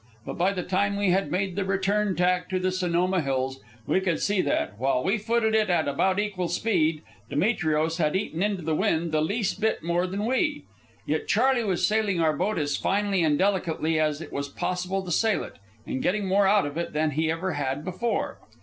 But 0.25 0.35
by 0.35 0.51
the 0.51 0.63
time 0.63 0.97
we 0.97 1.11
had 1.11 1.29
made 1.29 1.55
the 1.55 1.63
return 1.63 2.15
tack 2.15 2.49
to 2.49 2.57
the 2.57 2.71
Sonoma 2.71 3.21
Hills, 3.21 3.59
we 3.85 3.99
could 4.01 4.19
see 4.19 4.41
that, 4.41 4.79
while 4.79 5.03
we 5.03 5.19
footed 5.19 5.53
it 5.53 5.69
at 5.69 5.87
about 5.87 6.19
equal 6.19 6.47
speed, 6.47 7.03
Demetrios 7.29 7.97
had 7.97 8.15
eaten 8.15 8.41
into 8.41 8.63
the 8.63 8.73
wind 8.73 9.11
the 9.11 9.21
least 9.21 9.61
bit 9.61 9.83
more 9.83 10.07
than 10.07 10.25
we. 10.25 10.65
Yet 11.05 11.27
Charley 11.27 11.63
was 11.63 11.85
sailing 11.85 12.19
our 12.19 12.33
boat 12.33 12.57
as 12.57 12.77
finely 12.77 13.21
and 13.23 13.37
delicately 13.37 13.99
as 13.99 14.21
it 14.21 14.33
was 14.33 14.49
possible 14.49 15.03
to 15.03 15.11
sail 15.11 15.43
it, 15.43 15.57
and 15.85 16.01
getting 16.01 16.25
more 16.25 16.47
out 16.47 16.65
of 16.65 16.77
it 16.79 16.93
than 16.93 17.11
he 17.11 17.29
ever 17.29 17.51
had 17.53 17.85
before. 17.85 18.39